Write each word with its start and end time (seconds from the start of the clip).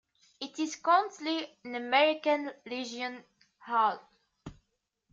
It 0.39 0.57
is 0.57 0.77
currently 0.77 1.59
an 1.63 1.75
American 1.75 2.51
Legion 2.65 3.23
hall. 3.59 4.01